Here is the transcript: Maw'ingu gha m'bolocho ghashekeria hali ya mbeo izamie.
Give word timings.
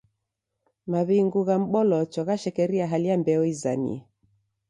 Maw'ingu 0.93 1.43
gha 1.49 1.57
m'bolocho 1.59 2.21
ghashekeria 2.29 2.85
hali 2.91 3.07
ya 3.11 3.15
mbeo 3.21 3.43
izamie. 3.53 3.97